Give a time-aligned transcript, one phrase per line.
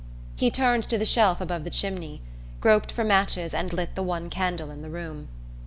[0.35, 2.23] He turned to the shelf above the chimney,
[2.59, 5.27] groped for matches and lit the one candle in the room.